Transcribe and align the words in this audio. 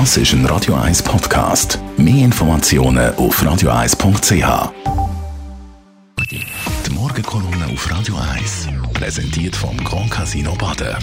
Das 0.00 0.16
ist 0.16 0.32
ein 0.32 0.44
Radio 0.46 0.74
1 0.74 1.04
Podcast. 1.04 1.78
Mehr 1.96 2.24
Informationen 2.24 3.14
auf 3.14 3.40
radio1.ch. 3.40 4.72
Die 6.32 6.90
Morgenkolumne 6.92 7.66
auf 7.72 7.88
Radio 7.92 8.16
1 8.34 8.70
präsentiert 8.92 9.54
vom 9.54 9.76
Grand 9.84 10.10
Casino 10.10 10.56
Baden. 10.56 10.96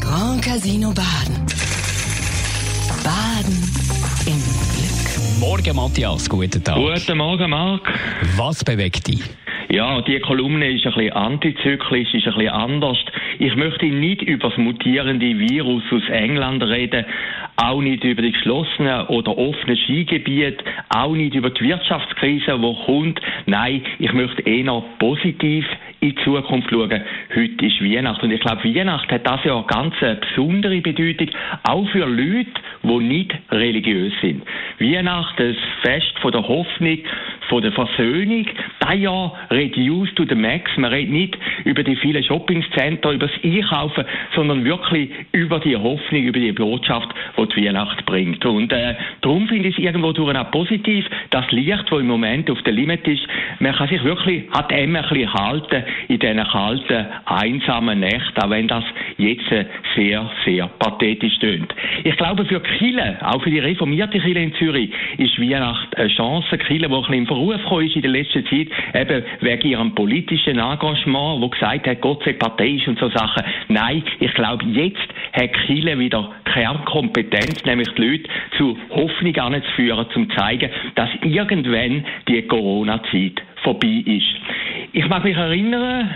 Grand 0.00 0.42
Casino 0.42 0.88
Baden. 0.94 1.44
Baden 3.04 3.58
im 4.24 4.40
Glück. 4.72 5.38
Morgen, 5.38 5.76
Matthias. 5.76 6.30
Guten 6.30 6.64
Tag. 6.64 6.76
Guten 6.76 7.18
Morgen, 7.18 7.50
Marc. 7.50 7.86
Was 8.36 8.64
bewegt 8.64 9.06
dich? 9.06 9.22
Ja, 9.72 10.02
die 10.02 10.18
Kolumne 10.18 10.68
ist 10.68 10.84
ein 10.84 10.94
bisschen 10.94 11.12
antizyklisch, 11.12 12.12
ist 12.12 12.26
ein 12.26 12.34
bisschen 12.34 12.48
anders. 12.48 12.98
Ich 13.38 13.54
möchte 13.54 13.86
nicht 13.86 14.20
über 14.20 14.48
das 14.48 14.58
mutierende 14.58 15.38
Virus 15.38 15.84
aus 15.92 16.02
England 16.10 16.64
reden, 16.64 17.06
auch 17.62 17.80
nicht 17.80 18.04
über 18.04 18.22
die 18.22 18.32
geschlossenen 18.32 19.06
oder 19.06 19.36
offenen 19.36 19.76
Skigebiete, 19.76 20.64
auch 20.88 21.12
nicht 21.14 21.34
über 21.34 21.50
die 21.50 21.68
Wirtschaftskrise, 21.68 22.58
die 22.58 22.84
kommt. 22.86 23.20
Nein, 23.46 23.82
ich 23.98 24.12
möchte 24.12 24.42
eher 24.42 24.82
positiv 24.98 25.66
in 26.00 26.10
die 26.10 26.24
Zukunft 26.24 26.70
schauen. 26.70 27.02
Heute 27.34 27.66
ist 27.66 27.82
Weihnachten 27.82 28.26
und 28.26 28.32
ich 28.32 28.40
glaube, 28.40 28.64
Weihnachten 28.64 29.12
hat 29.12 29.26
das 29.26 29.44
ja 29.44 29.56
eine 29.56 29.66
ganz 29.66 29.94
besondere 30.20 30.80
Bedeutung, 30.80 31.28
auch 31.68 31.88
für 31.90 32.06
Leute, 32.06 32.50
die 32.82 32.98
nicht 32.98 33.34
religiös 33.50 34.12
sind. 34.22 34.42
Weihnachten, 34.78 35.54
das 35.54 35.56
Fest 35.82 36.18
von 36.20 36.32
der 36.32 36.46
Hoffnung, 36.46 36.98
von 37.50 37.62
der 37.62 37.72
Versöhnung, 37.72 38.46
Jahr 38.94 39.32
reduced 39.50 40.16
to 40.16 40.24
the 40.28 40.34
max. 40.34 40.70
Man 40.76 40.90
redet 40.90 41.12
nicht 41.12 41.38
über 41.64 41.82
die 41.82 41.96
vielen 41.96 42.22
Shoppingcenter, 42.22 43.12
über 43.12 43.26
das 43.26 43.44
Einkaufen, 43.44 44.04
sondern 44.34 44.64
wirklich 44.64 45.10
über 45.32 45.58
die 45.60 45.76
Hoffnung, 45.76 46.22
über 46.22 46.38
die 46.38 46.52
Botschaft, 46.52 47.08
die 47.36 47.46
die 47.54 47.66
Weihnacht 47.66 48.04
bringt. 48.06 48.44
Und 48.44 48.72
äh, 48.72 48.94
darum 49.20 49.48
finde 49.48 49.68
ich 49.68 49.78
es 49.78 49.84
irgendwo 49.84 50.12
durch 50.12 50.36
auch 50.36 50.50
positiv, 50.50 51.06
das 51.30 51.50
Licht, 51.50 51.84
das 51.90 52.00
im 52.00 52.06
Moment 52.06 52.50
auf 52.50 52.62
der 52.62 52.72
Limit 52.72 53.06
ist, 53.06 53.26
man 53.58 53.74
kann 53.74 53.88
sich 53.88 54.02
wirklich 54.04 54.44
an 54.52 54.68
dem 54.68 54.96
ein 54.96 55.02
bisschen 55.02 55.32
halten 55.32 55.84
in 56.08 56.18
diesen 56.18 56.44
kalten, 56.44 57.06
einsamen 57.26 58.00
Nächten, 58.00 58.42
auch 58.42 58.50
wenn 58.50 58.68
das 58.68 58.84
jetzt 59.20 59.44
sehr, 59.94 60.30
sehr 60.44 60.66
pathetisch 60.78 61.38
tönt. 61.38 61.74
Ich 62.04 62.16
glaube, 62.16 62.44
für 62.44 62.60
Kille, 62.60 63.18
auch 63.22 63.42
für 63.42 63.50
die 63.50 63.58
reformierte 63.58 64.18
Kille 64.20 64.42
in 64.42 64.54
Zürich, 64.54 64.90
ist 65.18 65.38
Weihnacht 65.40 65.96
eine 65.96 66.08
Chance. 66.08 66.58
Kille, 66.58 66.88
die 66.88 66.94
ein 66.94 67.00
bisschen 67.00 67.14
in 67.14 67.26
Verruf 67.26 67.82
ist 67.82 67.96
in 67.96 68.02
der 68.02 68.10
letzten 68.10 68.44
Zeit, 68.46 68.68
eben 68.94 69.24
wegen 69.40 69.68
ihrem 69.68 69.94
politischen 69.94 70.58
Engagement, 70.58 71.40
wo 71.40 71.48
gesagt 71.48 71.86
hat, 71.86 72.00
Gott 72.00 72.22
sei 72.24 72.32
parteiisch 72.34 72.86
und 72.88 72.98
so 72.98 73.08
Sachen. 73.10 73.44
Nein, 73.68 74.02
ich 74.18 74.32
glaube, 74.34 74.64
jetzt 74.66 75.08
hat 75.32 75.52
Kille 75.66 75.98
wieder 75.98 76.30
Kernkompetenz, 76.44 77.64
nämlich 77.64 77.88
die 77.96 78.02
Leute 78.02 78.30
zu 78.56 78.76
Hoffnung 78.90 79.36
anzuführen, 79.36 80.06
zu 80.12 80.24
zeigen, 80.36 80.70
dass 80.94 81.10
irgendwann 81.22 82.04
die 82.28 82.42
Corona-Zeit 82.42 83.42
vorbei 83.62 84.02
ist. 84.06 84.26
Ich 84.92 85.08
mag 85.08 85.24
mich 85.24 85.36
erinnern, 85.36 86.10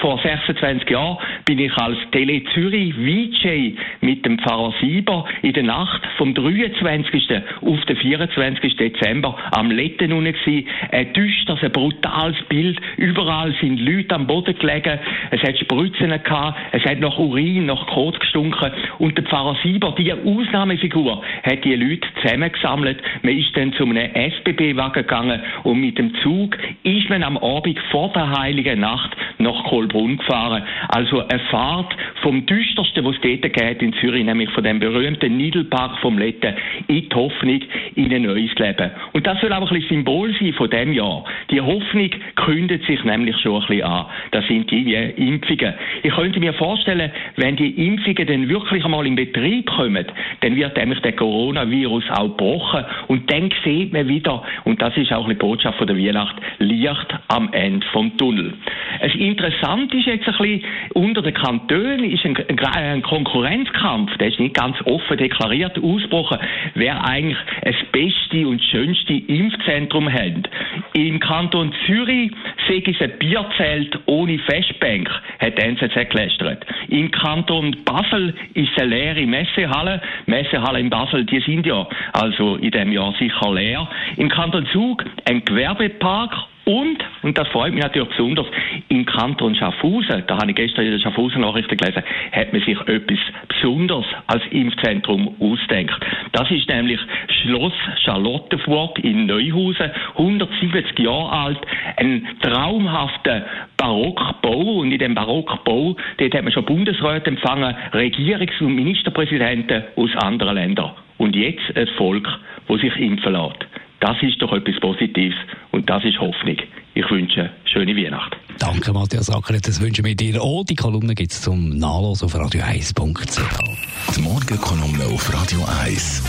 vor 0.00 0.18
26 0.22 0.88
Jahren 0.90 1.18
bin 1.44 1.58
ich 1.58 1.76
als 1.76 1.98
Tele 2.12 2.42
Zürich 2.54 2.94
VJ 2.94 3.76
mit 4.00 4.24
dem 4.24 4.38
Pfarrer 4.38 4.72
Sieber 4.80 5.26
in 5.42 5.52
der 5.52 5.62
Nacht 5.62 6.02
vom 6.16 6.34
23. 6.34 7.30
auf 7.60 7.84
den 7.84 7.96
24. 7.96 8.76
Dezember 8.76 9.36
am 9.52 9.70
Letten 9.70 10.10
gewesen. 10.10 10.66
Ein 10.90 11.12
düsteres, 11.12 11.62
ein 11.62 11.72
brutales 11.72 12.36
Bild. 12.48 12.80
Überall 12.96 13.54
sind 13.60 13.80
Leute 13.80 14.14
am 14.14 14.26
Boden 14.26 14.58
gelegen. 14.58 14.98
Es 15.30 15.42
hat 15.42 15.58
Spritzen 15.58 16.10
gehabt. 16.10 16.58
Es 16.72 16.84
hat 16.84 17.00
nach 17.00 17.18
Urin, 17.18 17.66
nach 17.66 17.86
Kot 17.86 18.18
gestunken. 18.18 18.72
Und 18.98 19.16
der 19.16 19.24
Pfarrer 19.24 19.56
Sieber, 19.62 19.94
die 19.98 20.12
Ausnahmefigur, 20.12 21.22
hat 21.42 21.64
die 21.64 21.74
Leute 21.74 22.08
zusammengesammelt. 22.22 22.98
Man 23.22 23.36
ist 23.36 23.56
dann 23.56 23.72
zu 23.74 23.84
einem 23.84 24.10
SBB-Wagen 24.14 25.02
gegangen 25.02 25.40
und 25.64 25.80
mit 25.80 25.98
dem 25.98 26.14
Zug 26.22 26.56
ist 26.82 27.08
man 27.10 27.22
am 27.22 27.36
Abend 27.36 27.78
vor 27.90 28.10
der 28.12 28.30
Heiligen 28.38 28.80
Nacht 28.80 29.16
nach 29.40 29.64
Kolbrunn 29.64 30.18
gefahren. 30.18 30.62
Also 30.88 31.26
eine 31.26 31.40
Fahrt 31.50 31.94
vom 32.22 32.46
düstersten, 32.46 33.04
was 33.04 33.16
es 33.16 33.20
dort 33.22 33.52
geht 33.52 33.82
in 33.82 33.92
Zürich, 33.94 34.24
nämlich 34.24 34.50
von 34.50 34.64
dem 34.64 34.78
berühmten 34.78 35.36
Niedelpark 35.36 35.98
vom 36.00 36.18
Letten 36.18 36.54
in 36.88 37.08
die 37.08 37.14
Hoffnung 37.14 37.60
in 37.94 38.12
ein 38.12 38.22
neues 38.22 38.54
Leben. 38.56 38.90
Und 39.12 39.26
das 39.26 39.40
soll 39.40 39.52
auch 39.52 39.60
ein 39.60 39.68
bisschen 39.68 39.88
Symbol 39.88 40.34
sein 40.38 40.52
von 40.52 40.70
dem 40.70 40.92
Jahr. 40.92 41.24
Die 41.50 41.60
Hoffnung 41.60 42.10
kündet 42.36 42.84
sich 42.84 43.02
nämlich 43.04 43.36
schon 43.38 43.60
ein 43.62 43.66
bisschen 43.66 43.84
an. 43.84 44.06
Das 44.30 44.46
sind 44.46 44.70
die 44.70 44.94
Impfungen. 44.94 45.74
Ich 46.02 46.14
könnte 46.14 46.40
mir 46.40 46.52
vorstellen, 46.54 47.10
wenn 47.36 47.56
die 47.56 47.86
Impfungen 47.86 48.26
dann 48.26 48.48
wirklich 48.48 48.84
einmal 48.84 49.06
in 49.06 49.16
Betrieb 49.16 49.66
kommen, 49.66 50.06
dann 50.40 50.56
wird 50.56 50.76
nämlich 50.76 51.00
der 51.00 51.12
Coronavirus 51.12 52.04
auch 52.10 52.28
gebrochen 52.28 52.84
und 53.08 53.30
dann 53.32 53.50
sieht 53.64 53.92
man 53.92 54.08
wieder, 54.08 54.42
und 54.64 54.80
das 54.80 54.96
ist 54.96 55.12
auch 55.12 55.24
eine 55.24 55.34
Botschaft 55.34 55.78
von 55.78 55.86
der 55.86 55.96
Weihnacht, 55.96 56.36
Licht 56.58 57.14
am 57.28 57.52
Ende 57.52 57.86
vom 57.92 58.16
Tunnel. 58.16 58.54
Es 59.02 59.14
interessant 59.14 59.94
ist 59.94 60.06
jetzt 60.06 60.28
ein 60.28 60.36
bisschen, 60.36 60.64
unter 60.92 61.22
den 61.22 61.32
Kantonen 61.32 62.04
ist 62.04 62.24
ein, 62.26 62.36
ein 62.74 63.02
Konkurrenzkampf, 63.02 64.14
der 64.18 64.28
ist 64.28 64.38
nicht 64.38 64.54
ganz 64.54 64.76
offen 64.84 65.16
deklariert, 65.16 65.78
ausgebrochen, 65.82 66.38
wer 66.74 67.02
eigentlich 67.04 67.38
das 67.64 67.76
beste 67.92 68.46
und 68.46 68.62
schönste 68.62 69.14
Impfzentrum 69.14 70.12
hat. 70.12 70.50
Im 70.92 71.18
Kanton 71.18 71.72
Zürich 71.86 72.30
sehe 72.68 72.82
ich 72.84 73.00
ein 73.00 73.18
Bierzelt 73.18 73.98
ohne 74.04 74.38
Festbank, 74.40 75.08
hat 75.38 75.56
die 75.56 75.62
NZZ 75.62 76.10
gelästert. 76.10 76.66
Im 76.88 77.10
Kanton 77.10 77.76
Basel 77.84 78.34
ist 78.52 78.78
eine 78.78 78.94
leere 78.94 79.26
Messehalle. 79.26 80.02
Messehalle 80.26 80.78
in 80.78 80.90
Basel, 80.90 81.24
die 81.24 81.40
sind 81.40 81.64
ja 81.64 81.88
also 82.12 82.56
in 82.56 82.70
dem 82.70 82.92
Jahr 82.92 83.14
sicher 83.18 83.54
leer. 83.54 83.88
Im 84.18 84.28
Kanton 84.28 84.66
Zug 84.72 85.04
ein 85.24 85.42
Gewerbepark 85.44 86.34
und, 86.64 86.98
und 87.22 87.38
das 87.38 87.48
freut 87.48 87.72
mich 87.72 87.82
natürlich 87.82 88.10
besonders, 88.10 88.46
im 88.88 89.06
Kanton 89.06 89.54
Schaffhausen, 89.54 90.24
da 90.26 90.36
habe 90.36 90.50
ich 90.50 90.56
gestern 90.56 90.84
in 90.84 90.92
der 90.92 90.98
Schaffhausen 90.98 91.40
Nachrichten 91.40 91.76
gelesen, 91.76 92.02
hat 92.32 92.52
man 92.52 92.62
sich 92.62 92.78
etwas 92.80 93.18
Besonderes 93.48 94.06
als 94.26 94.42
Impfzentrum 94.50 95.34
ausdenkt. 95.40 95.94
Das 96.32 96.50
ist 96.50 96.68
nämlich 96.68 97.00
Schloss 97.42 97.72
Charlottenburg 98.04 98.98
in 99.02 99.26
Neuhausen, 99.26 99.90
170 100.16 100.98
Jahre 100.98 101.30
alt, 101.32 101.58
ein 101.96 102.26
traumhafter 102.40 103.46
Barockbau 103.76 104.80
und 104.80 104.92
in 104.92 104.98
dem 104.98 105.14
Barockbau, 105.14 105.96
dort 106.18 106.34
hat 106.34 106.42
man 106.44 106.52
schon 106.52 106.64
Bundesräte 106.66 107.30
empfangen, 107.30 107.74
Regierungs- 107.92 108.60
und 108.60 108.74
Ministerpräsidenten 108.74 109.84
aus 109.96 110.10
anderen 110.16 110.54
Ländern. 110.54 110.92
Und 111.16 111.36
jetzt 111.36 111.76
ein 111.76 111.88
Volk, 111.96 112.28
das 112.68 112.80
sich 112.80 112.96
impfen 112.96 113.32
lässt. 113.32 113.69
Das 114.00 114.16
ist 114.22 114.40
doch 114.40 114.52
etwas 114.52 114.80
Positives 114.80 115.36
und 115.72 115.88
das 115.88 116.02
ist 116.04 116.18
Hoffnung. 116.18 116.56
Ich 116.94 117.10
wünsche 117.10 117.50
schöne 117.64 117.94
Weihnachten. 117.94 118.36
Danke, 118.58 118.92
Matthias 118.92 119.30
Ackeret. 119.30 119.68
Das 119.68 119.80
wünschen 119.80 120.04
wir 120.04 120.14
dir 120.14 120.42
auch. 120.42 120.64
Die 120.64 120.74
Kolumne 120.74 121.14
gibt 121.14 121.32
es 121.32 121.42
zum 121.42 121.78
Nachlesen 121.78 122.24
auf 122.24 122.34
radio1.ch. 122.34 124.16
Die 124.16 124.20
Morgenkolumne 124.22 125.04
auf 125.04 125.32
Radio 125.32 125.60
1. 125.82 126.24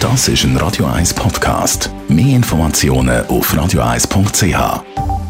Das 0.00 0.26
ist 0.26 0.42
ein 0.42 0.56
Radio 0.56 0.86
1 0.86 1.14
Podcast. 1.14 1.90
Mehr 2.08 2.34
Informationen 2.34 3.24
auf 3.26 3.54
radio1.ch. 3.54 5.21